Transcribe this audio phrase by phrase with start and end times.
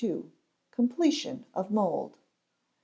[0.71, 2.17] Completion of Mould.